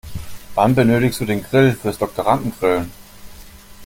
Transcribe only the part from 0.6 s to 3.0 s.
benötigst du den Grill fürs Doktorandengrillen?